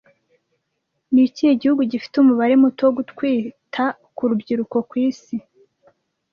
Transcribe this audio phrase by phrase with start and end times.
[1.11, 3.83] Ni ikihe gihugu gifite umubare muto wo gutwita
[4.15, 5.35] ku rubyiruko ku isi